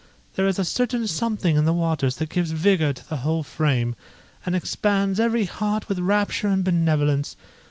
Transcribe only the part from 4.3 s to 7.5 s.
and expands every heart with rapture and benevolence.